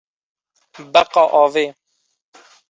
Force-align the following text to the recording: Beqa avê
Beqa 0.93 1.23
avê 1.43 1.65